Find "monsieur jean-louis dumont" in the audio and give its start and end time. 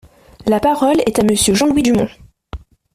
1.23-2.09